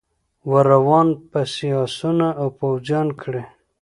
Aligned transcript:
ور 0.49 0.65
روان 0.73 1.07
پسي 1.29 1.69
آسونه 1.83 2.27
او 2.39 2.47
پوځیان 2.59 3.07
کړی 3.21 3.43